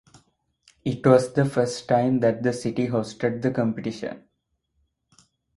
[0.83, 4.23] It was the first time that the city hosted the competition.